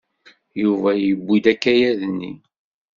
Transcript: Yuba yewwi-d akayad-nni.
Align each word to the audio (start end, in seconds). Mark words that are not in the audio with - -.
Yuba 0.61 0.89
yewwi-d 1.03 1.45
akayad-nni. 1.53 2.31